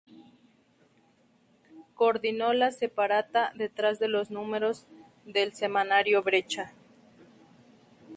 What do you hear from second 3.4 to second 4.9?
"Detrás de los Números"